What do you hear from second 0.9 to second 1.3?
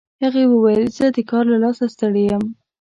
چې زه د